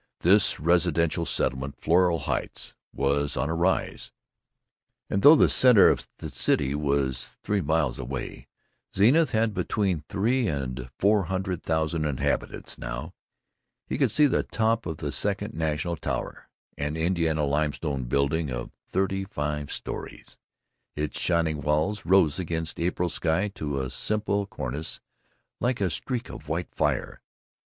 [0.21, 4.11] This residential settlement, Floral Heights, was on a rise;
[5.11, 8.47] and though the center of the city was three miles away
[8.95, 13.13] Zenith had between three and four hundred thousand inhabitants now
[13.85, 16.49] he could see the top of the Second National Tower,
[16.79, 20.35] an Indiana limestone building of thirty five stories.
[20.95, 24.99] Its shining walls rose against April sky to a simple cornice
[25.59, 27.21] like a streak of white fire.